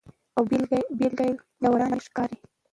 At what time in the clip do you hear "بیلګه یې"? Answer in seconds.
0.97-1.33